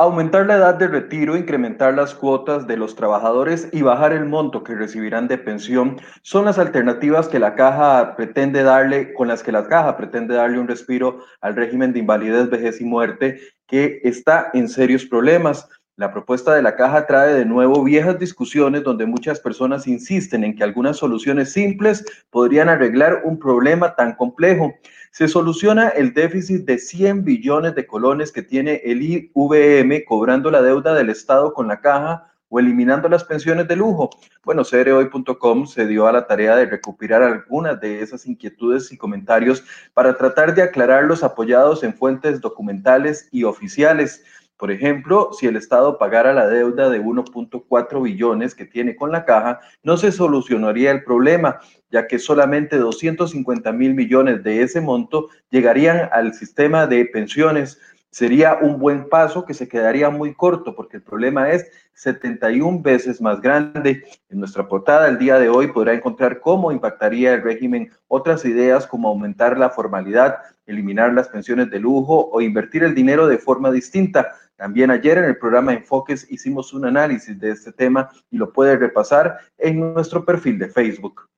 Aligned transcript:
Aumentar 0.00 0.46
la 0.46 0.56
edad 0.56 0.76
de 0.76 0.88
retiro, 0.88 1.36
incrementar 1.36 1.92
las 1.92 2.14
cuotas 2.14 2.66
de 2.66 2.78
los 2.78 2.96
trabajadores 2.96 3.68
y 3.70 3.82
bajar 3.82 4.14
el 4.14 4.24
monto 4.24 4.64
que 4.64 4.74
recibirán 4.74 5.28
de 5.28 5.36
pensión 5.36 6.00
son 6.22 6.46
las 6.46 6.58
alternativas 6.58 7.28
que 7.28 7.38
la 7.38 7.54
caja 7.54 8.16
pretende 8.16 8.62
darle, 8.62 9.12
con 9.12 9.28
las 9.28 9.42
que 9.42 9.52
la 9.52 9.68
caja 9.68 9.98
pretende 9.98 10.36
darle 10.36 10.58
un 10.58 10.68
respiro 10.68 11.18
al 11.42 11.54
régimen 11.54 11.92
de 11.92 11.98
invalidez, 11.98 12.48
vejez 12.48 12.80
y 12.80 12.86
muerte 12.86 13.40
que 13.66 14.00
está 14.02 14.48
en 14.54 14.70
serios 14.70 15.04
problemas. 15.04 15.68
La 15.96 16.14
propuesta 16.14 16.54
de 16.54 16.62
la 16.62 16.76
caja 16.76 17.06
trae 17.06 17.34
de 17.34 17.44
nuevo 17.44 17.84
viejas 17.84 18.18
discusiones 18.18 18.82
donde 18.82 19.04
muchas 19.04 19.38
personas 19.38 19.86
insisten 19.86 20.44
en 20.44 20.56
que 20.56 20.64
algunas 20.64 20.96
soluciones 20.96 21.52
simples 21.52 22.02
podrían 22.30 22.70
arreglar 22.70 23.20
un 23.24 23.38
problema 23.38 23.94
tan 23.94 24.14
complejo. 24.14 24.72
Se 25.12 25.26
soluciona 25.26 25.88
el 25.88 26.14
déficit 26.14 26.64
de 26.64 26.78
100 26.78 27.24
billones 27.24 27.74
de 27.74 27.86
colones 27.86 28.30
que 28.30 28.42
tiene 28.42 28.80
el 28.84 29.02
IVM 29.02 30.04
cobrando 30.06 30.50
la 30.50 30.62
deuda 30.62 30.94
del 30.94 31.10
Estado 31.10 31.52
con 31.52 31.66
la 31.66 31.80
caja 31.80 32.30
o 32.48 32.60
eliminando 32.60 33.08
las 33.08 33.24
pensiones 33.24 33.66
de 33.66 33.76
lujo. 33.76 34.10
Bueno, 34.44 34.64
cereoy.com 34.64 35.66
se 35.66 35.86
dio 35.86 36.06
a 36.06 36.12
la 36.12 36.26
tarea 36.26 36.56
de 36.56 36.66
recuperar 36.66 37.22
algunas 37.22 37.80
de 37.80 38.02
esas 38.02 38.26
inquietudes 38.26 38.92
y 38.92 38.98
comentarios 38.98 39.64
para 39.94 40.16
tratar 40.16 40.54
de 40.54 40.62
aclararlos 40.62 41.24
apoyados 41.24 41.82
en 41.82 41.94
fuentes 41.94 42.40
documentales 42.40 43.28
y 43.32 43.44
oficiales. 43.44 44.24
Por 44.60 44.70
ejemplo, 44.70 45.30
si 45.32 45.46
el 45.46 45.56
Estado 45.56 45.96
pagara 45.96 46.34
la 46.34 46.46
deuda 46.46 46.90
de 46.90 47.00
1.4 47.00 48.02
billones 48.02 48.54
que 48.54 48.66
tiene 48.66 48.94
con 48.94 49.10
la 49.10 49.24
caja, 49.24 49.58
no 49.82 49.96
se 49.96 50.12
solucionaría 50.12 50.90
el 50.90 51.02
problema, 51.02 51.60
ya 51.90 52.06
que 52.06 52.18
solamente 52.18 52.76
250 52.76 53.72
mil 53.72 53.94
millones 53.94 54.44
de 54.44 54.60
ese 54.60 54.82
monto 54.82 55.30
llegarían 55.48 56.10
al 56.12 56.34
sistema 56.34 56.86
de 56.86 57.06
pensiones. 57.06 57.80
Sería 58.10 58.58
un 58.60 58.78
buen 58.78 59.08
paso 59.08 59.46
que 59.46 59.54
se 59.54 59.66
quedaría 59.66 60.10
muy 60.10 60.34
corto 60.34 60.74
porque 60.74 60.98
el 60.98 61.04
problema 61.04 61.50
es 61.50 61.70
71 61.94 62.82
veces 62.82 63.20
más 63.22 63.40
grande. 63.40 64.04
En 64.28 64.40
nuestra 64.40 64.68
portada 64.68 65.08
el 65.08 65.18
día 65.18 65.38
de 65.38 65.48
hoy 65.48 65.68
podrá 65.68 65.94
encontrar 65.94 66.40
cómo 66.40 66.70
impactaría 66.70 67.32
el 67.32 67.42
régimen 67.42 67.90
otras 68.08 68.44
ideas 68.44 68.86
como 68.86 69.08
aumentar 69.08 69.56
la 69.56 69.70
formalidad, 69.70 70.36
eliminar 70.66 71.14
las 71.14 71.28
pensiones 71.28 71.70
de 71.70 71.78
lujo 71.78 72.28
o 72.30 72.40
invertir 72.40 72.82
el 72.82 72.94
dinero 72.94 73.26
de 73.26 73.38
forma 73.38 73.70
distinta. 73.70 74.34
También 74.60 74.90
ayer 74.90 75.16
en 75.16 75.24
el 75.24 75.38
programa 75.38 75.72
Enfoques 75.72 76.30
hicimos 76.30 76.74
un 76.74 76.84
análisis 76.84 77.40
de 77.40 77.50
este 77.50 77.72
tema 77.72 78.10
y 78.30 78.36
lo 78.36 78.52
puede 78.52 78.76
repasar 78.76 79.38
en 79.56 79.94
nuestro 79.94 80.22
perfil 80.22 80.58
de 80.58 80.68
Facebook. 80.68 81.30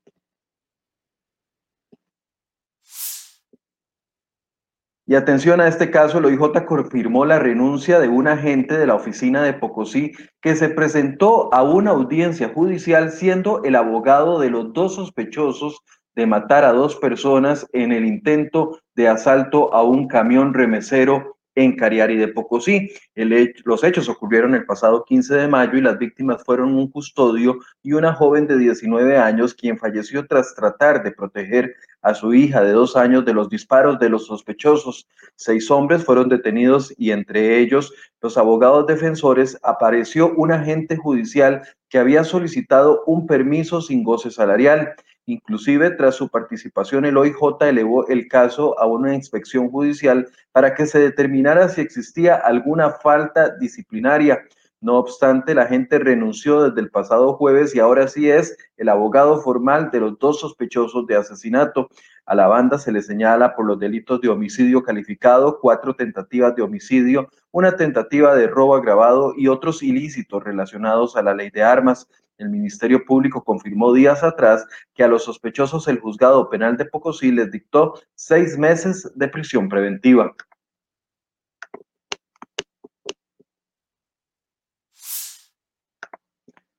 Y 5.06 5.14
atención 5.14 5.60
a 5.60 5.68
este 5.68 5.88
caso, 5.92 6.18
el 6.18 6.24
OIJ 6.24 6.64
confirmó 6.66 7.24
la 7.24 7.38
renuncia 7.38 8.00
de 8.00 8.08
un 8.08 8.26
agente 8.26 8.76
de 8.76 8.88
la 8.88 8.96
oficina 8.96 9.44
de 9.44 9.52
Pocosí 9.52 10.10
que 10.40 10.56
se 10.56 10.70
presentó 10.70 11.54
a 11.54 11.62
una 11.62 11.92
audiencia 11.92 12.48
judicial 12.48 13.12
siendo 13.12 13.62
el 13.62 13.76
abogado 13.76 14.40
de 14.40 14.50
los 14.50 14.72
dos 14.72 14.96
sospechosos 14.96 15.78
de 16.16 16.26
matar 16.26 16.64
a 16.64 16.72
dos 16.72 16.96
personas 16.96 17.68
en 17.72 17.92
el 17.92 18.04
intento 18.04 18.80
de 18.96 19.06
asalto 19.06 19.72
a 19.72 19.84
un 19.84 20.08
camión 20.08 20.54
remesero 20.54 21.36
en 21.54 21.76
Cariari 21.76 22.16
de 22.16 22.28
Pocosí. 22.28 22.90
los 23.14 23.84
hechos 23.84 24.08
ocurrieron 24.08 24.54
el 24.54 24.64
pasado 24.64 25.04
15 25.04 25.34
de 25.34 25.48
mayo 25.48 25.76
y 25.76 25.82
las 25.82 25.98
víctimas 25.98 26.42
fueron 26.44 26.74
un 26.74 26.90
custodio 26.90 27.58
y 27.82 27.92
una 27.92 28.12
joven 28.14 28.46
de 28.46 28.58
19 28.58 29.18
años 29.18 29.54
quien 29.54 29.78
falleció 29.78 30.26
tras 30.26 30.54
tratar 30.54 31.02
de 31.02 31.12
proteger 31.12 31.74
a 32.02 32.14
su 32.14 32.34
hija 32.34 32.62
de 32.62 32.72
dos 32.72 32.96
años 32.96 33.24
de 33.24 33.34
los 33.34 33.48
disparos 33.48 33.98
de 33.98 34.08
los 34.08 34.26
sospechosos. 34.26 35.06
Seis 35.36 35.70
hombres 35.70 36.04
fueron 36.04 36.28
detenidos 36.28 36.92
y 36.98 37.10
entre 37.10 37.58
ellos 37.58 37.92
los 38.20 38.36
abogados 38.38 38.86
defensores 38.86 39.58
apareció 39.62 40.32
un 40.34 40.52
agente 40.52 40.96
judicial 40.96 41.62
que 41.88 41.98
había 41.98 42.24
solicitado 42.24 43.02
un 43.06 43.26
permiso 43.26 43.82
sin 43.82 44.02
goce 44.02 44.30
salarial. 44.30 44.94
Inclusive, 45.26 45.90
tras 45.92 46.16
su 46.16 46.28
participación, 46.28 47.04
el 47.04 47.16
OIJ 47.16 47.36
elevó 47.60 48.06
el 48.08 48.26
caso 48.26 48.78
a 48.80 48.86
una 48.86 49.14
inspección 49.14 49.70
judicial 49.70 50.28
para 50.50 50.74
que 50.74 50.86
se 50.86 50.98
determinara 50.98 51.68
si 51.68 51.80
existía 51.80 52.34
alguna 52.34 52.90
falta 52.90 53.56
disciplinaria. 53.56 54.42
No 54.80 54.96
obstante, 54.96 55.54
la 55.54 55.66
gente 55.66 56.00
renunció 56.00 56.64
desde 56.64 56.80
el 56.80 56.90
pasado 56.90 57.34
jueves 57.34 57.72
y 57.72 57.78
ahora 57.78 58.08
sí 58.08 58.28
es 58.28 58.58
el 58.76 58.88
abogado 58.88 59.40
formal 59.40 59.92
de 59.92 60.00
los 60.00 60.18
dos 60.18 60.40
sospechosos 60.40 61.06
de 61.06 61.14
asesinato. 61.14 61.88
A 62.26 62.34
la 62.34 62.48
banda 62.48 62.78
se 62.78 62.90
le 62.90 63.00
señala 63.00 63.54
por 63.54 63.64
los 63.64 63.78
delitos 63.78 64.20
de 64.20 64.28
homicidio 64.28 64.82
calificado, 64.82 65.60
cuatro 65.60 65.94
tentativas 65.94 66.56
de 66.56 66.62
homicidio, 66.62 67.28
una 67.52 67.76
tentativa 67.76 68.34
de 68.34 68.48
robo 68.48 68.74
agravado 68.74 69.34
y 69.36 69.46
otros 69.46 69.84
ilícitos 69.84 70.42
relacionados 70.42 71.14
a 71.14 71.22
la 71.22 71.32
ley 71.32 71.50
de 71.50 71.62
armas. 71.62 72.08
El 72.42 72.50
Ministerio 72.50 73.04
Público 73.04 73.42
confirmó 73.44 73.92
días 73.92 74.22
atrás 74.22 74.66
que 74.94 75.04
a 75.04 75.08
los 75.08 75.24
sospechosos 75.24 75.88
el 75.88 76.00
juzgado 76.00 76.50
penal 76.50 76.76
de 76.76 76.84
Pocosí 76.84 77.30
les 77.30 77.50
dictó 77.50 77.94
seis 78.14 78.58
meses 78.58 79.10
de 79.14 79.28
prisión 79.28 79.68
preventiva. 79.68 80.34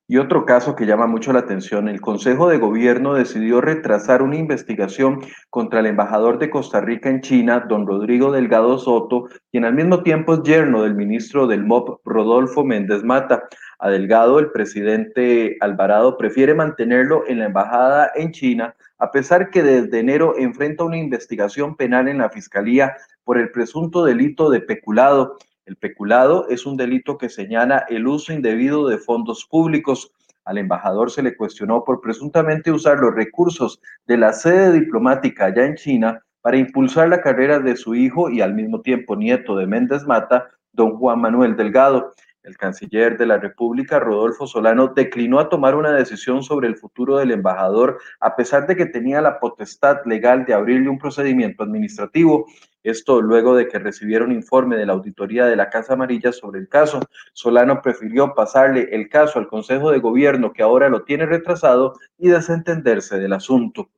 Y 0.06 0.18
otro 0.18 0.44
caso 0.44 0.76
que 0.76 0.84
llama 0.84 1.06
mucho 1.06 1.32
la 1.32 1.38
atención, 1.38 1.88
el 1.88 2.02
Consejo 2.02 2.46
de 2.48 2.58
Gobierno 2.58 3.14
decidió 3.14 3.62
retrasar 3.62 4.20
una 4.20 4.36
investigación 4.36 5.20
contra 5.48 5.80
el 5.80 5.86
embajador 5.86 6.38
de 6.38 6.50
Costa 6.50 6.82
Rica 6.82 7.08
en 7.08 7.22
China, 7.22 7.64
don 7.66 7.86
Rodrigo 7.86 8.30
Delgado 8.30 8.78
Soto, 8.78 9.28
quien 9.50 9.64
al 9.64 9.72
mismo 9.72 10.02
tiempo 10.02 10.34
es 10.34 10.42
yerno 10.42 10.82
del 10.82 10.94
ministro 10.94 11.46
del 11.46 11.64
MOP, 11.64 12.00
Rodolfo 12.04 12.64
Méndez 12.64 13.02
Mata. 13.02 13.44
Delgado, 13.90 14.38
el 14.38 14.50
presidente 14.50 15.56
Alvarado 15.60 16.16
prefiere 16.16 16.54
mantenerlo 16.54 17.24
en 17.26 17.40
la 17.40 17.46
embajada 17.46 18.10
en 18.14 18.32
China, 18.32 18.74
a 18.98 19.10
pesar 19.10 19.50
que 19.50 19.62
desde 19.62 19.98
enero 19.98 20.34
enfrenta 20.38 20.84
una 20.84 20.96
investigación 20.96 21.76
penal 21.76 22.08
en 22.08 22.18
la 22.18 22.30
Fiscalía 22.30 22.96
por 23.24 23.38
el 23.38 23.50
presunto 23.50 24.04
delito 24.04 24.48
de 24.50 24.60
peculado. 24.60 25.36
El 25.66 25.76
peculado 25.76 26.48
es 26.48 26.66
un 26.66 26.76
delito 26.76 27.18
que 27.18 27.28
señala 27.28 27.84
el 27.88 28.06
uso 28.06 28.32
indebido 28.32 28.88
de 28.88 28.98
fondos 28.98 29.44
públicos. 29.44 30.12
Al 30.44 30.58
embajador 30.58 31.10
se 31.10 31.22
le 31.22 31.36
cuestionó 31.36 31.84
por 31.84 32.00
presuntamente 32.00 32.70
usar 32.70 32.98
los 32.98 33.14
recursos 33.14 33.80
de 34.06 34.18
la 34.18 34.32
sede 34.32 34.72
diplomática 34.72 35.46
allá 35.46 35.64
en 35.64 35.74
China 35.74 36.22
para 36.42 36.58
impulsar 36.58 37.08
la 37.08 37.22
carrera 37.22 37.58
de 37.58 37.76
su 37.76 37.94
hijo 37.94 38.28
y 38.28 38.42
al 38.42 38.52
mismo 38.52 38.82
tiempo 38.82 39.16
nieto 39.16 39.56
de 39.56 39.66
Méndez 39.66 40.04
Mata, 40.04 40.48
don 40.72 40.98
Juan 40.98 41.20
Manuel 41.20 41.56
Delgado. 41.56 42.12
El 42.44 42.58
canciller 42.58 43.16
de 43.16 43.24
la 43.24 43.38
República, 43.38 43.98
Rodolfo 43.98 44.46
Solano, 44.46 44.88
declinó 44.88 45.40
a 45.40 45.48
tomar 45.48 45.74
una 45.74 45.92
decisión 45.92 46.42
sobre 46.42 46.68
el 46.68 46.76
futuro 46.76 47.16
del 47.16 47.30
embajador, 47.30 47.98
a 48.20 48.36
pesar 48.36 48.66
de 48.66 48.76
que 48.76 48.84
tenía 48.84 49.22
la 49.22 49.40
potestad 49.40 50.04
legal 50.04 50.44
de 50.44 50.52
abrirle 50.52 50.90
un 50.90 50.98
procedimiento 50.98 51.62
administrativo. 51.62 52.44
Esto 52.82 53.22
luego 53.22 53.56
de 53.56 53.66
que 53.66 53.78
recibiera 53.78 54.26
un 54.26 54.32
informe 54.32 54.76
de 54.76 54.84
la 54.84 54.92
auditoría 54.92 55.46
de 55.46 55.56
la 55.56 55.70
Casa 55.70 55.94
Amarilla 55.94 56.32
sobre 56.32 56.60
el 56.60 56.68
caso. 56.68 57.00
Solano 57.32 57.80
prefirió 57.80 58.34
pasarle 58.34 58.90
el 58.92 59.08
caso 59.08 59.38
al 59.38 59.48
Consejo 59.48 59.90
de 59.90 60.00
Gobierno, 60.00 60.52
que 60.52 60.62
ahora 60.62 60.90
lo 60.90 61.04
tiene 61.04 61.24
retrasado, 61.24 61.94
y 62.18 62.28
desentenderse 62.28 63.18
del 63.18 63.32
asunto. 63.32 63.88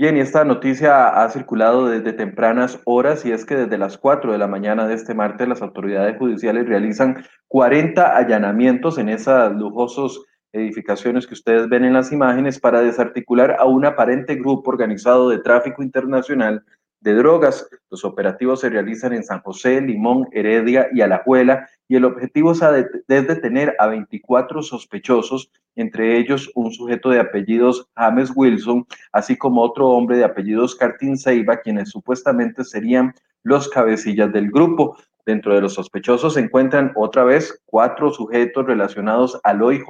Bien, 0.00 0.16
y 0.16 0.20
esta 0.20 0.46
noticia 0.46 1.08
ha 1.08 1.28
circulado 1.28 1.86
desde 1.86 2.14
tempranas 2.14 2.80
horas 2.86 3.26
y 3.26 3.32
es 3.32 3.44
que 3.44 3.54
desde 3.54 3.76
las 3.76 3.98
4 3.98 4.32
de 4.32 4.38
la 4.38 4.46
mañana 4.46 4.86
de 4.86 4.94
este 4.94 5.12
martes 5.12 5.46
las 5.46 5.60
autoridades 5.60 6.16
judiciales 6.16 6.66
realizan 6.66 7.22
40 7.48 8.16
allanamientos 8.16 8.96
en 8.96 9.10
esas 9.10 9.52
lujosos 9.52 10.24
edificaciones 10.54 11.26
que 11.26 11.34
ustedes 11.34 11.68
ven 11.68 11.84
en 11.84 11.92
las 11.92 12.12
imágenes 12.12 12.58
para 12.58 12.80
desarticular 12.80 13.56
a 13.58 13.66
un 13.66 13.84
aparente 13.84 14.36
grupo 14.36 14.70
organizado 14.70 15.28
de 15.28 15.36
tráfico 15.36 15.82
internacional 15.82 16.64
de 17.00 17.16
drogas. 17.16 17.68
Los 17.90 18.02
operativos 18.02 18.60
se 18.60 18.70
realizan 18.70 19.12
en 19.12 19.22
San 19.22 19.42
José, 19.42 19.82
Limón, 19.82 20.28
Heredia 20.32 20.88
y 20.94 21.02
Alajuela 21.02 21.68
y 21.90 21.96
el 21.96 22.04
objetivo 22.04 22.52
es, 22.52 22.60
detener 23.08 23.74
a 23.80 23.88
24 23.88 24.62
sospechosos, 24.62 25.50
entre 25.74 26.18
ellos 26.18 26.48
un 26.54 26.72
sujeto 26.72 27.10
de 27.10 27.18
apellidos 27.18 27.88
James 27.96 28.30
Wilson, 28.32 28.86
así 29.10 29.36
como 29.36 29.62
otro 29.62 29.88
hombre 29.88 30.16
de 30.16 30.22
apellidos 30.22 30.76
Cartin 30.76 31.18
Seiba, 31.18 31.56
quienes 31.56 31.90
supuestamente 31.90 32.62
serían 32.62 33.12
los 33.42 33.68
cabecillas 33.68 34.32
del 34.32 34.52
grupo. 34.52 34.96
Dentro 35.26 35.52
de 35.52 35.62
los 35.62 35.74
sospechosos 35.74 36.34
se 36.34 36.40
encuentran 36.40 36.92
otra 36.94 37.24
vez 37.24 37.60
cuatro 37.66 38.12
sujetos 38.12 38.64
relacionados 38.66 39.40
al 39.42 39.60
OIJ, 39.60 39.82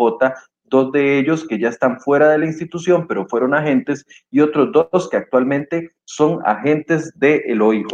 dos 0.64 0.92
de 0.92 1.18
ellos 1.18 1.46
que 1.46 1.58
ya 1.58 1.68
están 1.68 2.00
fuera 2.00 2.30
de 2.30 2.38
la 2.38 2.46
institución, 2.46 3.06
pero 3.08 3.26
fueron 3.26 3.52
agentes, 3.52 4.06
y 4.30 4.40
otros 4.40 4.72
dos 4.72 5.10
que 5.10 5.18
actualmente 5.18 5.90
son 6.06 6.40
agentes 6.46 7.12
del 7.18 7.60
OIJ. 7.60 7.84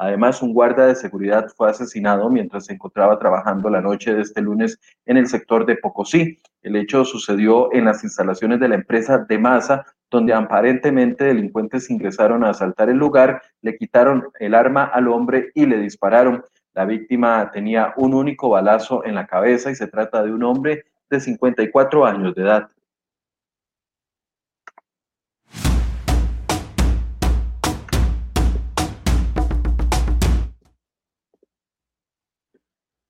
Además, 0.00 0.42
un 0.42 0.54
guarda 0.54 0.86
de 0.86 0.94
seguridad 0.94 1.48
fue 1.56 1.68
asesinado 1.68 2.30
mientras 2.30 2.66
se 2.66 2.72
encontraba 2.72 3.18
trabajando 3.18 3.68
la 3.68 3.80
noche 3.80 4.14
de 4.14 4.22
este 4.22 4.40
lunes 4.40 4.78
en 5.06 5.16
el 5.16 5.26
sector 5.26 5.66
de 5.66 5.76
Pocosí. 5.76 6.38
El 6.62 6.76
hecho 6.76 7.04
sucedió 7.04 7.72
en 7.74 7.84
las 7.84 8.04
instalaciones 8.04 8.60
de 8.60 8.68
la 8.68 8.76
empresa 8.76 9.18
de 9.18 9.38
masa, 9.38 9.84
donde 10.08 10.32
aparentemente 10.32 11.24
delincuentes 11.24 11.90
ingresaron 11.90 12.44
a 12.44 12.50
asaltar 12.50 12.88
el 12.90 12.96
lugar, 12.96 13.42
le 13.60 13.76
quitaron 13.76 14.28
el 14.38 14.54
arma 14.54 14.84
al 14.84 15.08
hombre 15.08 15.50
y 15.52 15.66
le 15.66 15.78
dispararon. 15.78 16.44
La 16.74 16.84
víctima 16.84 17.50
tenía 17.52 17.92
un 17.96 18.14
único 18.14 18.50
balazo 18.50 19.04
en 19.04 19.16
la 19.16 19.26
cabeza 19.26 19.72
y 19.72 19.74
se 19.74 19.88
trata 19.88 20.22
de 20.22 20.32
un 20.32 20.44
hombre 20.44 20.84
de 21.10 21.18
54 21.18 22.06
años 22.06 22.36
de 22.36 22.42
edad. 22.42 22.68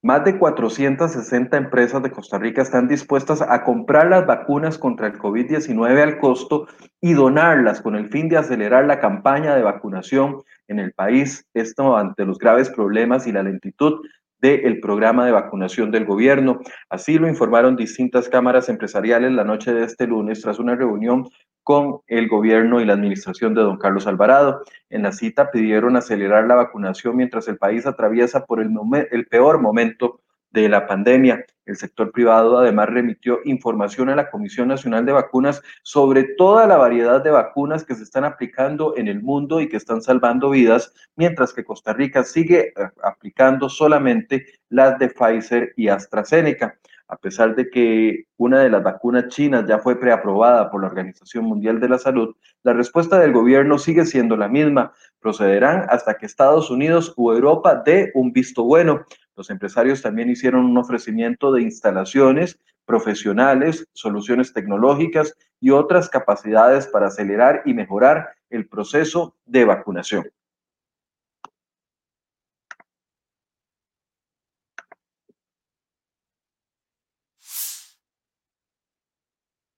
Más 0.08 0.24
de 0.24 0.38
460 0.38 1.54
empresas 1.54 2.02
de 2.02 2.10
Costa 2.10 2.38
Rica 2.38 2.62
están 2.62 2.88
dispuestas 2.88 3.42
a 3.42 3.62
comprar 3.62 4.08
las 4.08 4.24
vacunas 4.24 4.78
contra 4.78 5.06
el 5.06 5.18
COVID-19 5.18 6.02
al 6.02 6.18
costo 6.18 6.66
y 6.98 7.12
donarlas 7.12 7.82
con 7.82 7.94
el 7.94 8.08
fin 8.08 8.30
de 8.30 8.38
acelerar 8.38 8.86
la 8.86 9.00
campaña 9.00 9.54
de 9.54 9.62
vacunación 9.62 10.40
en 10.66 10.78
el 10.78 10.94
país, 10.94 11.46
esto 11.52 11.94
ante 11.94 12.24
los 12.24 12.38
graves 12.38 12.70
problemas 12.70 13.26
y 13.26 13.32
la 13.32 13.42
lentitud 13.42 14.00
del 14.40 14.80
programa 14.80 15.26
de 15.26 15.32
vacunación 15.32 15.90
del 15.90 16.04
gobierno. 16.04 16.60
Así 16.88 17.18
lo 17.18 17.28
informaron 17.28 17.76
distintas 17.76 18.28
cámaras 18.28 18.68
empresariales 18.68 19.32
la 19.32 19.44
noche 19.44 19.72
de 19.72 19.84
este 19.84 20.06
lunes 20.06 20.40
tras 20.40 20.58
una 20.58 20.76
reunión 20.76 21.28
con 21.62 22.00
el 22.06 22.28
gobierno 22.28 22.80
y 22.80 22.86
la 22.86 22.94
administración 22.94 23.54
de 23.54 23.62
don 23.62 23.76
Carlos 23.76 24.06
Alvarado. 24.06 24.62
En 24.88 25.02
la 25.02 25.12
cita 25.12 25.50
pidieron 25.50 25.96
acelerar 25.96 26.46
la 26.46 26.54
vacunación 26.54 27.16
mientras 27.16 27.46
el 27.48 27.58
país 27.58 27.86
atraviesa 27.86 28.46
por 28.46 28.60
el, 28.60 28.70
el 29.10 29.26
peor 29.26 29.60
momento 29.60 30.20
de 30.50 30.68
la 30.68 30.86
pandemia. 30.86 31.44
El 31.66 31.76
sector 31.76 32.10
privado 32.12 32.58
además 32.58 32.88
remitió 32.88 33.40
información 33.44 34.08
a 34.08 34.16
la 34.16 34.30
Comisión 34.30 34.68
Nacional 34.68 35.04
de 35.04 35.12
Vacunas 35.12 35.62
sobre 35.82 36.24
toda 36.36 36.66
la 36.66 36.78
variedad 36.78 37.22
de 37.22 37.30
vacunas 37.30 37.84
que 37.84 37.94
se 37.94 38.04
están 38.04 38.24
aplicando 38.24 38.96
en 38.96 39.06
el 39.06 39.22
mundo 39.22 39.60
y 39.60 39.68
que 39.68 39.76
están 39.76 40.00
salvando 40.00 40.48
vidas, 40.48 40.94
mientras 41.16 41.52
que 41.52 41.64
Costa 41.64 41.92
Rica 41.92 42.24
sigue 42.24 42.68
eh, 42.68 42.72
aplicando 43.02 43.68
solamente 43.68 44.46
las 44.70 44.98
de 44.98 45.08
Pfizer 45.08 45.74
y 45.76 45.88
AstraZeneca. 45.88 46.78
A 47.08 47.16
pesar 47.16 47.54
de 47.54 47.70
que 47.70 48.24
una 48.36 48.60
de 48.60 48.68
las 48.68 48.82
vacunas 48.82 49.28
chinas 49.28 49.66
ya 49.66 49.78
fue 49.78 49.98
preaprobada 49.98 50.70
por 50.70 50.82
la 50.82 50.88
Organización 50.88 51.46
Mundial 51.46 51.80
de 51.80 51.88
la 51.88 51.98
Salud, 51.98 52.36
la 52.62 52.74
respuesta 52.74 53.18
del 53.18 53.32
gobierno 53.32 53.78
sigue 53.78 54.04
siendo 54.04 54.36
la 54.36 54.48
misma. 54.48 54.92
Procederán 55.18 55.86
hasta 55.88 56.18
que 56.18 56.26
Estados 56.26 56.70
Unidos 56.70 57.14
o 57.16 57.32
Europa 57.32 57.82
dé 57.84 58.10
un 58.14 58.32
visto 58.32 58.62
bueno. 58.62 59.06
Los 59.36 59.48
empresarios 59.48 60.02
también 60.02 60.28
hicieron 60.28 60.66
un 60.66 60.76
ofrecimiento 60.76 61.50
de 61.50 61.62
instalaciones 61.62 62.58
profesionales, 62.84 63.86
soluciones 63.92 64.52
tecnológicas 64.52 65.34
y 65.60 65.70
otras 65.70 66.08
capacidades 66.08 66.86
para 66.86 67.08
acelerar 67.08 67.62
y 67.64 67.74
mejorar 67.74 68.30
el 68.50 68.66
proceso 68.66 69.34
de 69.46 69.64
vacunación. 69.64 70.24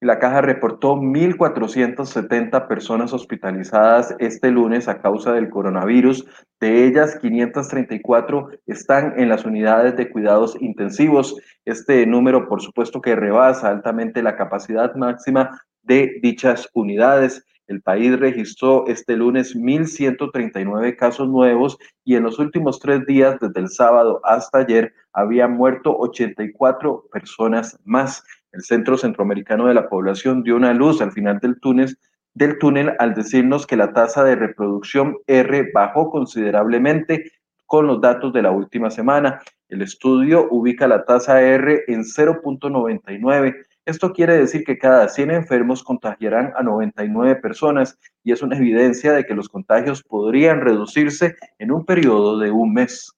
La 0.03 0.17
caja 0.17 0.41
reportó 0.41 0.95
1.470 0.95 2.67
personas 2.67 3.13
hospitalizadas 3.13 4.15
este 4.17 4.49
lunes 4.49 4.87
a 4.87 4.99
causa 4.99 5.31
del 5.33 5.51
coronavirus. 5.51 6.25
De 6.59 6.87
ellas, 6.87 7.19
534 7.21 8.49
están 8.65 9.13
en 9.19 9.29
las 9.29 9.45
unidades 9.45 9.95
de 9.95 10.09
cuidados 10.09 10.57
intensivos. 10.59 11.35
Este 11.65 12.07
número, 12.07 12.49
por 12.49 12.63
supuesto, 12.63 12.99
que 12.99 13.15
rebasa 13.15 13.69
altamente 13.69 14.23
la 14.23 14.35
capacidad 14.35 14.95
máxima 14.95 15.61
de 15.83 16.17
dichas 16.23 16.67
unidades. 16.73 17.45
El 17.67 17.83
país 17.83 18.19
registró 18.19 18.87
este 18.87 19.15
lunes 19.15 19.55
1.139 19.55 20.95
casos 20.95 21.29
nuevos 21.29 21.77
y 22.03 22.15
en 22.15 22.23
los 22.23 22.39
últimos 22.39 22.79
tres 22.79 23.05
días, 23.05 23.39
desde 23.39 23.59
el 23.59 23.69
sábado 23.69 24.19
hasta 24.23 24.57
ayer, 24.57 24.93
habían 25.13 25.51
muerto 25.51 25.95
84 25.95 27.05
personas 27.11 27.77
más. 27.85 28.23
El 28.51 28.63
Centro 28.63 28.97
Centroamericano 28.97 29.67
de 29.67 29.73
la 29.73 29.87
Población 29.87 30.43
dio 30.43 30.55
una 30.55 30.73
luz 30.73 31.01
al 31.01 31.11
final 31.11 31.39
del 31.39 31.59
túnel, 31.59 31.97
del 32.33 32.57
túnel 32.59 32.93
al 32.99 33.13
decirnos 33.13 33.65
que 33.65 33.77
la 33.77 33.93
tasa 33.93 34.23
de 34.23 34.35
reproducción 34.35 35.17
R 35.27 35.71
bajó 35.73 36.09
considerablemente 36.09 37.31
con 37.65 37.87
los 37.87 38.01
datos 38.01 38.33
de 38.33 38.41
la 38.41 38.51
última 38.51 38.89
semana. 38.89 39.39
El 39.69 39.81
estudio 39.81 40.47
ubica 40.51 40.87
la 40.87 41.05
tasa 41.05 41.41
R 41.41 41.85
en 41.87 42.01
0.99. 42.01 43.55
Esto 43.85 44.11
quiere 44.11 44.37
decir 44.37 44.65
que 44.65 44.77
cada 44.77 45.07
100 45.07 45.31
enfermos 45.31 45.81
contagiarán 45.81 46.51
a 46.57 46.63
99 46.63 47.37
personas 47.37 47.97
y 48.23 48.33
es 48.33 48.41
una 48.41 48.57
evidencia 48.57 49.13
de 49.13 49.25
que 49.25 49.33
los 49.33 49.47
contagios 49.47 50.03
podrían 50.03 50.59
reducirse 50.59 51.37
en 51.57 51.71
un 51.71 51.85
periodo 51.85 52.37
de 52.37 52.51
un 52.51 52.73
mes. 52.73 53.13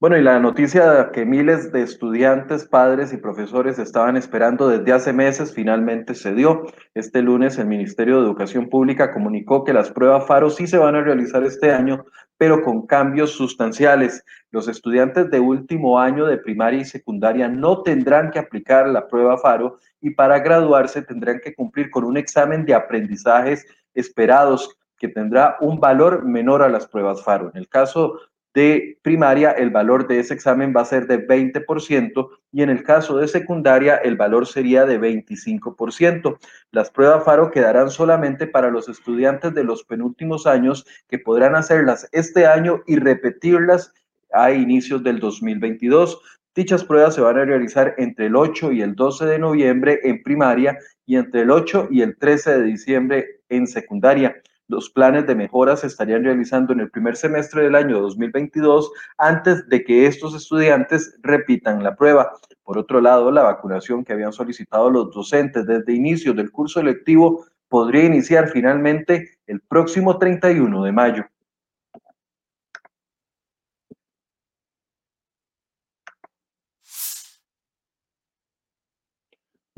Bueno, 0.00 0.16
y 0.16 0.22
la 0.22 0.38
noticia 0.38 1.10
que 1.12 1.24
miles 1.24 1.72
de 1.72 1.82
estudiantes, 1.82 2.68
padres 2.68 3.12
y 3.12 3.16
profesores 3.16 3.80
estaban 3.80 4.16
esperando 4.16 4.68
desde 4.68 4.92
hace 4.92 5.12
meses 5.12 5.52
finalmente 5.52 6.14
se 6.14 6.32
dio. 6.34 6.66
Este 6.94 7.20
lunes 7.20 7.58
el 7.58 7.66
Ministerio 7.66 8.18
de 8.18 8.26
Educación 8.26 8.68
Pública 8.68 9.12
comunicó 9.12 9.64
que 9.64 9.72
las 9.72 9.90
pruebas 9.90 10.24
FARO 10.28 10.50
sí 10.50 10.68
se 10.68 10.78
van 10.78 10.94
a 10.94 11.02
realizar 11.02 11.42
este 11.42 11.72
año, 11.72 12.04
pero 12.36 12.62
con 12.62 12.86
cambios 12.86 13.32
sustanciales. 13.32 14.24
Los 14.52 14.68
estudiantes 14.68 15.32
de 15.32 15.40
último 15.40 15.98
año 15.98 16.26
de 16.26 16.38
primaria 16.38 16.82
y 16.82 16.84
secundaria 16.84 17.48
no 17.48 17.82
tendrán 17.82 18.30
que 18.30 18.38
aplicar 18.38 18.88
la 18.88 19.08
prueba 19.08 19.36
FARO 19.36 19.78
y 20.00 20.10
para 20.10 20.38
graduarse 20.38 21.02
tendrán 21.02 21.40
que 21.40 21.56
cumplir 21.56 21.90
con 21.90 22.04
un 22.04 22.16
examen 22.16 22.64
de 22.64 22.74
aprendizajes 22.74 23.66
esperados 23.94 24.76
que 24.96 25.08
tendrá 25.08 25.56
un 25.60 25.80
valor 25.80 26.24
menor 26.24 26.62
a 26.62 26.68
las 26.68 26.86
pruebas 26.86 27.20
FARO. 27.24 27.50
En 27.52 27.56
el 27.56 27.68
caso 27.68 28.20
de 28.58 28.98
primaria, 29.02 29.52
el 29.52 29.70
valor 29.70 30.08
de 30.08 30.18
ese 30.18 30.34
examen 30.34 30.74
va 30.76 30.80
a 30.80 30.84
ser 30.84 31.06
de 31.06 31.24
20% 31.24 32.28
y 32.50 32.62
en 32.62 32.70
el 32.70 32.82
caso 32.82 33.16
de 33.16 33.28
secundaria, 33.28 33.94
el 33.98 34.16
valor 34.16 34.48
sería 34.48 34.84
de 34.84 35.00
25%. 35.00 36.38
Las 36.72 36.90
pruebas 36.90 37.22
FARO 37.24 37.52
quedarán 37.52 37.88
solamente 37.88 38.48
para 38.48 38.72
los 38.72 38.88
estudiantes 38.88 39.54
de 39.54 39.62
los 39.62 39.84
penúltimos 39.84 40.48
años 40.48 40.84
que 41.08 41.20
podrán 41.20 41.54
hacerlas 41.54 42.08
este 42.10 42.46
año 42.46 42.82
y 42.88 42.96
repetirlas 42.96 43.92
a 44.32 44.50
inicios 44.50 45.04
del 45.04 45.20
2022. 45.20 46.20
Dichas 46.52 46.82
pruebas 46.82 47.14
se 47.14 47.20
van 47.20 47.38
a 47.38 47.44
realizar 47.44 47.94
entre 47.96 48.26
el 48.26 48.34
8 48.34 48.72
y 48.72 48.82
el 48.82 48.96
12 48.96 49.24
de 49.24 49.38
noviembre 49.38 50.00
en 50.02 50.20
primaria 50.24 50.76
y 51.06 51.14
entre 51.14 51.42
el 51.42 51.52
8 51.52 51.90
y 51.92 52.02
el 52.02 52.18
13 52.18 52.58
de 52.58 52.64
diciembre 52.64 53.26
en 53.48 53.68
secundaria. 53.68 54.34
Los 54.68 54.90
planes 54.90 55.26
de 55.26 55.34
mejora 55.34 55.78
se 55.78 55.86
estarían 55.86 56.24
realizando 56.24 56.74
en 56.74 56.80
el 56.80 56.90
primer 56.90 57.16
semestre 57.16 57.62
del 57.62 57.74
año 57.74 58.00
2022 58.02 58.92
antes 59.16 59.66
de 59.66 59.82
que 59.82 60.06
estos 60.06 60.34
estudiantes 60.34 61.16
repitan 61.22 61.82
la 61.82 61.96
prueba. 61.96 62.32
Por 62.64 62.76
otro 62.76 63.00
lado, 63.00 63.30
la 63.30 63.44
vacunación 63.44 64.04
que 64.04 64.12
habían 64.12 64.34
solicitado 64.34 64.90
los 64.90 65.10
docentes 65.10 65.66
desde 65.66 65.94
inicio 65.94 66.34
del 66.34 66.50
curso 66.50 66.80
electivo 66.80 67.46
podría 67.70 68.04
iniciar 68.04 68.50
finalmente 68.50 69.38
el 69.46 69.60
próximo 69.60 70.18
31 70.18 70.84
de 70.84 70.92
mayo. 70.92 71.24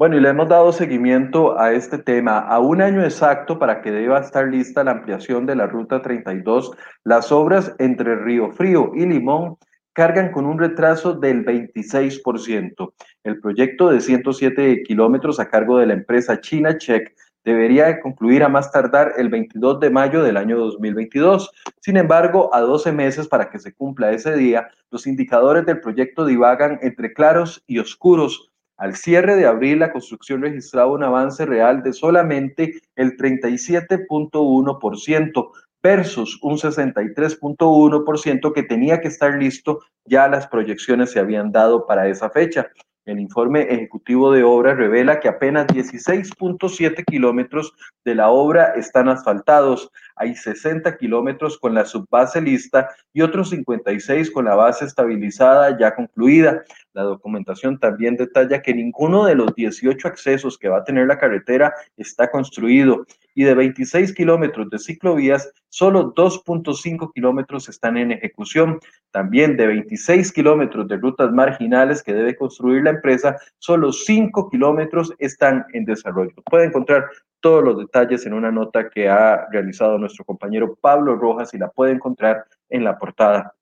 Bueno, 0.00 0.16
y 0.16 0.20
le 0.20 0.30
hemos 0.30 0.48
dado 0.48 0.72
seguimiento 0.72 1.60
a 1.60 1.74
este 1.74 1.98
tema 1.98 2.38
a 2.38 2.58
un 2.58 2.80
año 2.80 3.04
exacto 3.04 3.58
para 3.58 3.82
que 3.82 3.90
deba 3.90 4.18
estar 4.18 4.48
lista 4.48 4.82
la 4.82 4.92
ampliación 4.92 5.44
de 5.44 5.54
la 5.54 5.66
Ruta 5.66 6.00
32. 6.00 6.70
Las 7.04 7.30
obras 7.30 7.74
entre 7.78 8.16
Río 8.16 8.50
Frío 8.50 8.92
y 8.94 9.04
Limón 9.04 9.58
cargan 9.92 10.32
con 10.32 10.46
un 10.46 10.58
retraso 10.58 11.12
del 11.12 11.44
26%. 11.44 12.94
El 13.24 13.40
proyecto 13.40 13.90
de 13.90 14.00
107 14.00 14.84
kilómetros 14.84 15.38
a 15.38 15.50
cargo 15.50 15.76
de 15.76 15.84
la 15.84 15.92
empresa 15.92 16.40
China 16.40 16.78
Check 16.78 17.14
debería 17.44 18.00
concluir 18.00 18.42
a 18.42 18.48
más 18.48 18.72
tardar 18.72 19.12
el 19.18 19.28
22 19.28 19.80
de 19.80 19.90
mayo 19.90 20.22
del 20.22 20.38
año 20.38 20.58
2022. 20.58 21.50
Sin 21.80 21.98
embargo, 21.98 22.48
a 22.54 22.60
12 22.60 22.90
meses 22.92 23.28
para 23.28 23.50
que 23.50 23.58
se 23.58 23.74
cumpla 23.74 24.12
ese 24.12 24.34
día, 24.34 24.70
los 24.90 25.06
indicadores 25.06 25.66
del 25.66 25.80
proyecto 25.80 26.24
divagan 26.24 26.78
entre 26.80 27.12
claros 27.12 27.62
y 27.66 27.78
oscuros. 27.80 28.49
Al 28.80 28.96
cierre 28.96 29.36
de 29.36 29.44
abril, 29.44 29.80
la 29.80 29.92
construcción 29.92 30.40
registraba 30.40 30.90
un 30.90 31.04
avance 31.04 31.44
real 31.44 31.82
de 31.82 31.92
solamente 31.92 32.80
el 32.96 33.18
37.1%, 33.18 35.50
versus 35.82 36.38
un 36.42 36.56
63.1% 36.56 38.52
que 38.54 38.62
tenía 38.62 39.02
que 39.02 39.08
estar 39.08 39.34
listo, 39.34 39.80
ya 40.06 40.28
las 40.28 40.46
proyecciones 40.46 41.10
se 41.10 41.20
habían 41.20 41.52
dado 41.52 41.86
para 41.86 42.08
esa 42.08 42.30
fecha. 42.30 42.70
El 43.06 43.20
informe 43.20 43.62
ejecutivo 43.62 44.30
de 44.32 44.44
obra 44.44 44.74
revela 44.74 45.20
que 45.20 45.28
apenas 45.28 45.66
16.7 45.66 47.04
kilómetros 47.04 47.74
de 48.04 48.14
la 48.14 48.30
obra 48.30 48.72
están 48.76 49.08
asfaltados. 49.08 49.90
Hay 50.20 50.34
60 50.34 50.98
kilómetros 50.98 51.56
con 51.56 51.72
la 51.72 51.86
subbase 51.86 52.42
lista 52.42 52.90
y 53.10 53.22
otros 53.22 53.48
56 53.48 54.30
con 54.30 54.44
la 54.44 54.54
base 54.54 54.84
estabilizada 54.84 55.78
ya 55.78 55.94
concluida. 55.94 56.62
La 56.92 57.04
documentación 57.04 57.78
también 57.78 58.16
detalla 58.16 58.60
que 58.60 58.74
ninguno 58.74 59.24
de 59.24 59.34
los 59.34 59.54
18 59.54 60.06
accesos 60.06 60.58
que 60.58 60.68
va 60.68 60.80
a 60.80 60.84
tener 60.84 61.06
la 61.06 61.18
carretera 61.18 61.72
está 61.96 62.30
construido 62.30 63.06
y 63.34 63.44
de 63.44 63.54
26 63.54 64.12
kilómetros 64.12 64.68
de 64.68 64.78
ciclovías, 64.78 65.50
solo 65.70 66.12
2.5 66.12 67.12
kilómetros 67.14 67.70
están 67.70 67.96
en 67.96 68.12
ejecución. 68.12 68.78
También 69.10 69.56
de 69.56 69.66
26 69.66 70.32
kilómetros 70.32 70.86
de 70.86 70.96
rutas 70.96 71.32
marginales 71.32 72.02
que 72.02 72.14
debe 72.14 72.36
construir 72.36 72.84
la 72.84 72.90
empresa, 72.90 73.36
solo 73.58 73.92
5 73.92 74.48
kilómetros 74.50 75.12
están 75.18 75.66
en 75.72 75.84
desarrollo. 75.84 76.34
Puede 76.48 76.66
encontrar 76.66 77.10
todos 77.40 77.64
los 77.64 77.78
detalles 77.78 78.24
en 78.26 78.34
una 78.34 78.52
nota 78.52 78.88
que 78.88 79.08
ha 79.08 79.48
realizado 79.50 79.98
nuestro 79.98 80.24
compañero 80.24 80.76
Pablo 80.80 81.16
Rojas 81.16 81.52
y 81.54 81.58
la 81.58 81.70
puede 81.70 81.92
encontrar 81.92 82.44
en 82.68 82.84
la 82.84 82.98
portada 82.98 83.54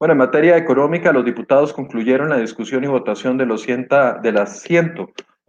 Bueno, 0.00 0.12
en 0.12 0.18
materia 0.18 0.56
económica, 0.56 1.12
los 1.12 1.26
diputados 1.26 1.74
concluyeron 1.74 2.30
la 2.30 2.38
discusión 2.38 2.82
y 2.84 2.86
votación 2.86 3.36
de, 3.36 3.44
los 3.44 3.66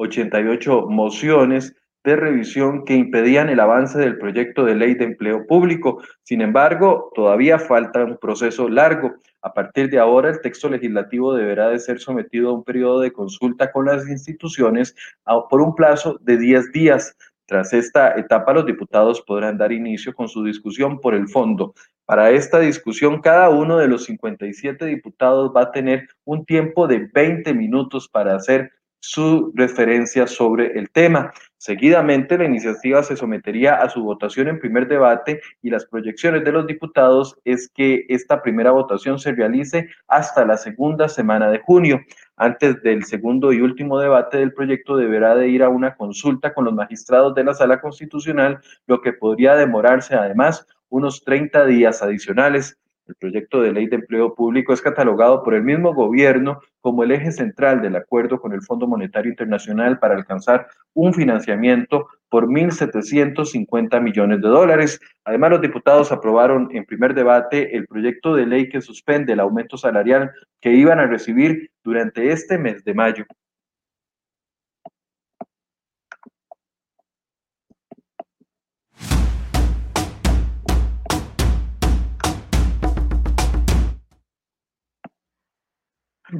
188 0.09 0.87
mociones 0.89 1.75
de 2.03 2.15
revisión 2.15 2.83
que 2.83 2.95
impedían 2.95 3.49
el 3.49 3.59
avance 3.59 3.99
del 3.99 4.17
proyecto 4.17 4.65
de 4.65 4.75
ley 4.75 4.95
de 4.95 5.05
empleo 5.05 5.45
público. 5.45 6.01
Sin 6.23 6.41
embargo, 6.41 7.11
todavía 7.13 7.59
falta 7.59 8.03
un 8.03 8.17
proceso 8.17 8.67
largo. 8.67 9.13
A 9.43 9.53
partir 9.53 9.89
de 9.89 9.99
ahora, 9.99 10.29
el 10.29 10.41
texto 10.41 10.69
legislativo 10.69 11.35
deberá 11.35 11.69
de 11.69 11.79
ser 11.79 11.99
sometido 11.99 12.49
a 12.49 12.53
un 12.53 12.63
periodo 12.63 13.01
de 13.01 13.11
consulta 13.11 13.71
con 13.71 13.85
las 13.85 14.07
instituciones 14.09 14.95
por 15.49 15.61
un 15.61 15.75
plazo 15.75 16.17
de 16.21 16.37
10 16.37 16.71
días. 16.71 17.15
Tras 17.45 17.73
esta 17.73 18.17
etapa, 18.17 18.53
los 18.53 18.65
diputados 18.65 19.21
podrán 19.21 19.57
dar 19.57 19.71
inicio 19.71 20.13
con 20.15 20.27
su 20.27 20.43
discusión 20.43 20.99
por 20.99 21.13
el 21.13 21.27
fondo. 21.27 21.73
Para 22.05 22.31
esta 22.31 22.59
discusión, 22.59 23.21
cada 23.21 23.49
uno 23.49 23.77
de 23.77 23.87
los 23.87 24.05
57 24.05 24.85
diputados 24.85 25.51
va 25.55 25.63
a 25.63 25.71
tener 25.71 26.07
un 26.23 26.45
tiempo 26.45 26.87
de 26.87 27.09
20 27.13 27.53
minutos 27.53 28.09
para 28.09 28.35
hacer 28.35 28.71
su 29.01 29.51
referencia 29.55 30.27
sobre 30.27 30.77
el 30.79 30.89
tema. 30.89 31.33
Seguidamente, 31.57 32.37
la 32.37 32.45
iniciativa 32.45 33.03
se 33.03 33.17
sometería 33.17 33.75
a 33.75 33.89
su 33.89 34.03
votación 34.03 34.47
en 34.47 34.59
primer 34.59 34.87
debate 34.87 35.41
y 35.61 35.69
las 35.69 35.85
proyecciones 35.85 36.43
de 36.43 36.51
los 36.51 36.67
diputados 36.67 37.37
es 37.43 37.69
que 37.73 38.05
esta 38.09 38.41
primera 38.41 38.71
votación 38.71 39.19
se 39.19 39.33
realice 39.33 39.89
hasta 40.07 40.45
la 40.45 40.55
segunda 40.55 41.09
semana 41.09 41.51
de 41.51 41.59
junio. 41.59 41.99
Antes 42.37 42.81
del 42.83 43.03
segundo 43.03 43.51
y 43.51 43.61
último 43.61 43.99
debate 43.99 44.37
del 44.37 44.53
proyecto 44.53 44.95
deberá 44.95 45.35
de 45.35 45.49
ir 45.49 45.63
a 45.63 45.69
una 45.69 45.95
consulta 45.95 46.53
con 46.53 46.65
los 46.65 46.73
magistrados 46.73 47.35
de 47.35 47.43
la 47.43 47.53
Sala 47.53 47.81
Constitucional, 47.81 48.59
lo 48.85 49.01
que 49.01 49.13
podría 49.13 49.55
demorarse 49.55 50.15
además 50.15 50.65
unos 50.89 51.23
30 51.23 51.65
días 51.65 52.03
adicionales. 52.03 52.77
El 53.11 53.15
proyecto 53.15 53.61
de 53.61 53.73
ley 53.73 53.87
de 53.87 53.97
empleo 53.97 54.33
público 54.33 54.71
es 54.71 54.81
catalogado 54.81 55.43
por 55.43 55.53
el 55.53 55.63
mismo 55.63 55.93
gobierno 55.93 56.61
como 56.79 57.03
el 57.03 57.11
eje 57.11 57.33
central 57.33 57.81
del 57.81 57.97
acuerdo 57.97 58.39
con 58.39 58.53
el 58.53 58.61
Fondo 58.61 58.87
Monetario 58.87 59.29
Internacional 59.29 59.99
para 59.99 60.15
alcanzar 60.15 60.67
un 60.93 61.13
financiamiento 61.13 62.07
por 62.29 62.47
1.750 62.47 64.01
millones 64.01 64.41
de 64.41 64.47
dólares. 64.47 65.01
Además, 65.25 65.49
los 65.49 65.61
diputados 65.61 66.13
aprobaron 66.13 66.69
en 66.71 66.85
primer 66.85 67.13
debate 67.13 67.75
el 67.75 67.85
proyecto 67.85 68.33
de 68.33 68.45
ley 68.45 68.69
que 68.69 68.79
suspende 68.79 69.33
el 69.33 69.41
aumento 69.41 69.77
salarial 69.77 70.31
que 70.61 70.71
iban 70.71 70.99
a 70.99 71.07
recibir 71.07 71.69
durante 71.83 72.31
este 72.31 72.57
mes 72.57 72.81
de 72.85 72.93
mayo. 72.93 73.25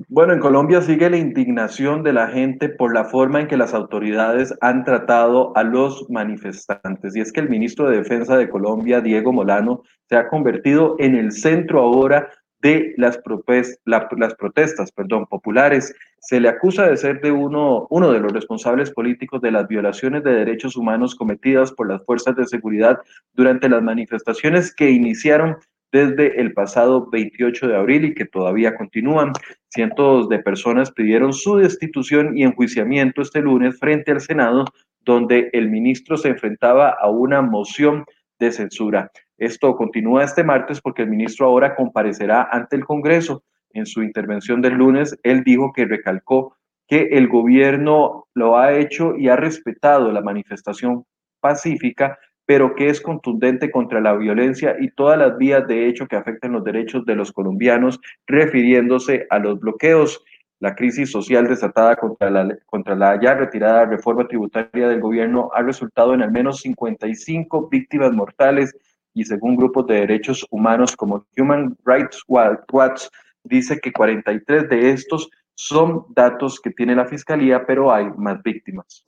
Bueno, 0.07 0.33
en 0.33 0.39
Colombia 0.39 0.81
sigue 0.81 1.09
la 1.09 1.17
indignación 1.17 2.01
de 2.03 2.13
la 2.13 2.29
gente 2.29 2.69
por 2.69 2.93
la 2.93 3.05
forma 3.05 3.41
en 3.41 3.47
que 3.47 3.57
las 3.57 3.73
autoridades 3.73 4.53
han 4.61 4.85
tratado 4.85 5.51
a 5.57 5.63
los 5.63 6.09
manifestantes. 6.09 7.15
Y 7.15 7.19
es 7.19 7.33
que 7.33 7.41
el 7.41 7.49
ministro 7.49 7.89
de 7.89 7.97
Defensa 7.97 8.37
de 8.37 8.49
Colombia, 8.49 9.01
Diego 9.01 9.33
Molano, 9.33 9.83
se 10.07 10.15
ha 10.15 10.29
convertido 10.29 10.95
en 10.99 11.15
el 11.15 11.33
centro 11.33 11.81
ahora 11.81 12.29
de 12.61 12.93
las, 12.97 13.17
protestas 13.17 14.91
perdón, 14.91 15.25
populares. 15.25 15.93
Se 16.19 16.39
le 16.39 16.47
acusa 16.47 16.87
de 16.87 16.95
ser 16.95 17.19
de 17.19 17.31
uno, 17.31 17.87
uno 17.89 18.11
de 18.11 18.19
los 18.19 18.31
responsables 18.31 18.91
políticos 18.91 19.41
de 19.41 19.51
las 19.51 19.67
violaciones 19.67 20.23
de 20.23 20.31
derechos 20.31 20.77
humanos 20.77 21.15
cometidas 21.15 21.71
por 21.71 21.89
las 21.89 22.05
fuerzas 22.05 22.35
de 22.35 22.45
seguridad 22.45 22.99
durante 23.33 23.67
las 23.67 23.81
manifestaciones 23.81 24.73
que 24.73 24.91
iniciaron 24.91 25.57
desde 25.91 26.39
el 26.39 26.53
pasado 26.53 27.09
28 27.09 27.67
de 27.67 27.75
abril 27.75 28.05
y 28.05 28.13
que 28.13 28.25
todavía 28.25 28.75
continúan. 28.75 29.33
Cientos 29.69 30.29
de 30.29 30.39
personas 30.39 30.91
pidieron 30.91 31.33
su 31.33 31.57
destitución 31.57 32.37
y 32.37 32.43
enjuiciamiento 32.43 33.21
este 33.21 33.41
lunes 33.41 33.77
frente 33.79 34.11
al 34.11 34.21
Senado, 34.21 34.65
donde 35.01 35.49
el 35.53 35.69
ministro 35.69 36.17
se 36.17 36.29
enfrentaba 36.29 36.95
a 36.99 37.09
una 37.09 37.41
moción 37.41 38.05
de 38.39 38.51
censura. 38.51 39.11
Esto 39.37 39.75
continúa 39.75 40.23
este 40.23 40.43
martes 40.43 40.81
porque 40.81 41.03
el 41.03 41.09
ministro 41.09 41.47
ahora 41.47 41.75
comparecerá 41.75 42.47
ante 42.51 42.75
el 42.75 42.85
Congreso. 42.85 43.43
En 43.73 43.85
su 43.85 44.03
intervención 44.03 44.61
del 44.61 44.73
lunes, 44.73 45.17
él 45.23 45.43
dijo 45.43 45.71
que 45.73 45.85
recalcó 45.85 46.57
que 46.87 47.03
el 47.11 47.29
gobierno 47.29 48.27
lo 48.33 48.57
ha 48.57 48.73
hecho 48.73 49.15
y 49.15 49.29
ha 49.29 49.37
respetado 49.37 50.11
la 50.11 50.21
manifestación 50.21 51.05
pacífica 51.39 52.19
pero 52.51 52.75
que 52.75 52.89
es 52.89 52.99
contundente 52.99 53.71
contra 53.71 54.01
la 54.01 54.11
violencia 54.11 54.75
y 54.77 54.91
todas 54.91 55.17
las 55.17 55.37
vías 55.37 55.65
de 55.69 55.87
hecho 55.87 56.05
que 56.05 56.17
afecten 56.17 56.51
los 56.51 56.65
derechos 56.65 57.05
de 57.05 57.15
los 57.15 57.31
colombianos, 57.31 57.97
refiriéndose 58.27 59.25
a 59.29 59.39
los 59.39 59.57
bloqueos. 59.57 60.21
La 60.59 60.75
crisis 60.75 61.09
social 61.09 61.47
desatada 61.47 61.95
contra 61.95 62.29
la, 62.29 62.57
contra 62.65 62.93
la 62.93 63.17
ya 63.21 63.35
retirada 63.35 63.85
reforma 63.85 64.27
tributaria 64.27 64.89
del 64.89 64.99
gobierno 64.99 65.49
ha 65.53 65.61
resultado 65.61 66.13
en 66.13 66.23
al 66.23 66.31
menos 66.33 66.59
55 66.59 67.69
víctimas 67.69 68.11
mortales 68.11 68.75
y 69.13 69.23
según 69.23 69.55
grupos 69.55 69.87
de 69.87 70.01
derechos 70.01 70.45
humanos 70.49 70.93
como 70.97 71.25
Human 71.37 71.77
Rights 71.85 72.21
Watch, 72.27 73.03
dice 73.45 73.79
que 73.79 73.93
43 73.93 74.67
de 74.67 74.89
estos 74.89 75.29
son 75.55 76.03
datos 76.09 76.59
que 76.59 76.71
tiene 76.71 76.95
la 76.95 77.05
Fiscalía, 77.05 77.65
pero 77.65 77.93
hay 77.93 78.07
más 78.17 78.43
víctimas. 78.43 79.05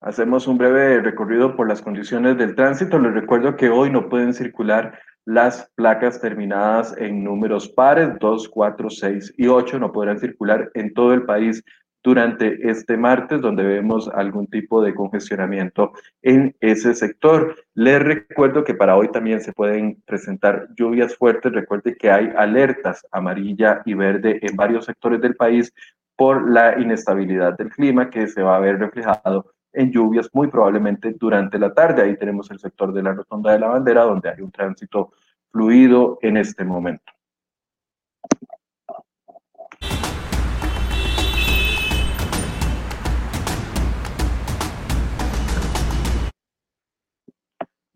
Hacemos 0.00 0.46
un 0.46 0.58
breve 0.58 1.00
recorrido 1.00 1.56
por 1.56 1.68
las 1.68 1.82
condiciones 1.82 2.38
del 2.38 2.54
tránsito. 2.54 3.00
Les 3.00 3.12
recuerdo 3.12 3.56
que 3.56 3.68
hoy 3.68 3.90
no 3.90 4.08
pueden 4.08 4.32
circular 4.32 4.96
las 5.24 5.72
placas 5.74 6.20
terminadas 6.20 6.96
en 6.98 7.24
números 7.24 7.68
pares, 7.68 8.10
2, 8.20 8.48
4, 8.48 8.90
6 8.90 9.34
y 9.36 9.48
8. 9.48 9.80
No 9.80 9.90
podrán 9.90 10.20
circular 10.20 10.70
en 10.74 10.94
todo 10.94 11.12
el 11.14 11.24
país 11.24 11.64
durante 12.04 12.70
este 12.70 12.96
martes, 12.96 13.40
donde 13.40 13.64
vemos 13.64 14.08
algún 14.14 14.46
tipo 14.46 14.80
de 14.80 14.94
congestionamiento 14.94 15.90
en 16.22 16.54
ese 16.60 16.94
sector. 16.94 17.56
Les 17.74 18.00
recuerdo 18.00 18.62
que 18.62 18.74
para 18.74 18.96
hoy 18.96 19.10
también 19.10 19.40
se 19.40 19.52
pueden 19.52 20.00
presentar 20.06 20.68
lluvias 20.76 21.16
fuertes. 21.16 21.50
Recuerde 21.50 21.96
que 21.96 22.08
hay 22.08 22.32
alertas 22.36 23.04
amarilla 23.10 23.82
y 23.84 23.94
verde 23.94 24.38
en 24.42 24.54
varios 24.54 24.84
sectores 24.84 25.20
del 25.20 25.34
país 25.34 25.74
por 26.14 26.48
la 26.48 26.80
inestabilidad 26.80 27.58
del 27.58 27.70
clima 27.70 28.10
que 28.10 28.28
se 28.28 28.42
va 28.42 28.56
a 28.56 28.60
ver 28.60 28.78
reflejado 28.78 29.57
en 29.78 29.92
lluvias, 29.92 30.28
muy 30.32 30.48
probablemente 30.48 31.14
durante 31.18 31.58
la 31.58 31.72
tarde. 31.72 32.02
Ahí 32.02 32.16
tenemos 32.16 32.50
el 32.50 32.58
sector 32.58 32.92
de 32.92 33.02
la 33.02 33.14
Rotonda 33.14 33.52
de 33.52 33.60
la 33.60 33.68
Bandera, 33.68 34.02
donde 34.02 34.28
hay 34.28 34.40
un 34.40 34.50
tránsito 34.50 35.12
fluido 35.52 36.18
en 36.20 36.36
este 36.36 36.64
momento. 36.64 37.12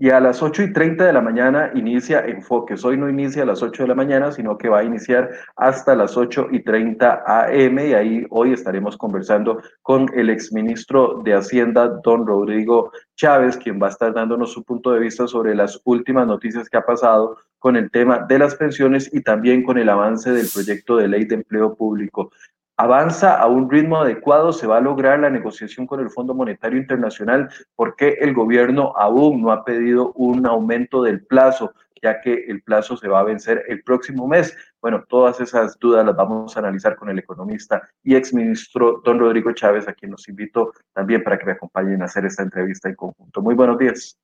Y 0.03 0.11
a 0.11 0.19
las 0.19 0.43
8 0.43 0.65
y 0.65 0.73
30 0.73 1.05
de 1.05 1.13
la 1.13 1.21
mañana 1.21 1.71
inicia 1.77 2.27
Enfoques. 2.27 2.85
Hoy 2.85 2.97
no 2.97 3.09
inicia 3.09 3.45
a 3.45 3.47
las 3.47 3.63
8 3.63 3.85
de 3.85 3.89
la 3.91 3.95
mañana, 3.95 4.33
sino 4.33 4.59
que 4.59 4.69
va 4.69 4.81
a 4.81 4.85
iniciar 4.85 5.31
hasta 5.55 5.95
las 5.95 6.17
8 6.17 6.49
y 6.51 6.65
30 6.65 7.23
AM. 7.25 7.79
Y 7.79 7.95
ahí 7.95 8.27
hoy 8.31 8.53
estaremos 8.53 8.97
conversando 8.97 9.63
con 9.81 10.09
el 10.13 10.29
exministro 10.29 11.21
de 11.23 11.35
Hacienda, 11.35 12.01
don 12.03 12.27
Rodrigo 12.27 12.91
Chávez, 13.15 13.57
quien 13.57 13.81
va 13.81 13.87
a 13.87 13.91
estar 13.91 14.13
dándonos 14.13 14.53
su 14.53 14.65
punto 14.65 14.91
de 14.91 14.99
vista 14.99 15.29
sobre 15.29 15.55
las 15.55 15.81
últimas 15.85 16.27
noticias 16.27 16.69
que 16.69 16.79
ha 16.79 16.85
pasado 16.85 17.37
con 17.61 17.77
el 17.77 17.89
tema 17.89 18.27
de 18.29 18.41
las 18.41 18.57
pensiones 18.57 19.09
y 19.15 19.23
también 19.23 19.63
con 19.63 19.79
el 19.79 19.89
avance 19.89 20.33
del 20.33 20.49
proyecto 20.53 20.97
de 20.97 21.07
ley 21.07 21.27
de 21.27 21.37
empleo 21.37 21.77
público 21.77 22.33
avanza 22.77 23.39
a 23.39 23.47
un 23.47 23.71
ritmo 23.71 23.99
adecuado, 23.99 24.53
se 24.53 24.67
va 24.67 24.79
a 24.79 24.81
lograr 24.81 25.21
la 25.21 25.31
negociación 25.31 25.87
con 25.87 26.01
el 26.01 26.11
Fondo 26.11 26.35
Monetario 26.35 26.79
Internacional, 26.79 27.49
porque 27.77 28.19
el 28.21 28.35
gobierno 28.35 28.93
aún 28.97 29.43
no 29.43 29.53
ha 29.53 29.65
pedido 29.65 30.13
un 30.13 30.47
aumento 30.47 31.03
del 31.03 31.25
plazo, 31.25 31.73
ya 32.03 32.21
que 32.21 32.47
el 32.49 32.63
plazo 32.63 32.97
se 32.97 33.09
va 33.09 33.21
a 33.21 33.25
vencer 33.25 33.65
el 33.69 33.83
próximo 33.83 34.27
mes. 34.27 34.57
Bueno, 34.81 35.05
todas 35.09 35.41
esas 35.41 35.79
dudas 35.79 36.05
las 36.05 36.17
vamos 36.17 36.57
a 36.57 36.61
analizar 36.61 36.97
con 36.97 37.09
el 37.09 37.19
economista 37.19 37.89
y 38.03 38.17
exministro 38.17 39.01
don 39.05 39.21
Rodrigo 39.21 39.53
Chávez, 39.53 39.87
a 39.87 39.93
quien 39.93 40.11
nos 40.11 40.29
invito 40.29 40.73
también 40.93 41.23
para 41.23 41.39
que 41.39 41.47
me 41.47 41.53
acompañen 41.53 42.03
a 42.03 42.07
hacer 42.07 42.25
esta 42.25 42.43
entrevista 42.43 42.89
en 42.89 42.97
conjunto. 42.97 43.41
Muy 43.41 43.55
buenos 43.55 43.79
días. 43.79 44.19